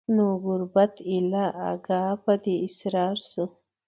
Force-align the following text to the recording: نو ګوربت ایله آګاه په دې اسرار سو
نو 0.15 0.25
ګوربت 0.43 0.93
ایله 1.09 1.45
آګاه 1.69 2.11
په 2.23 2.33
دې 2.43 2.55
اسرار 2.67 3.15
سو 3.31 3.43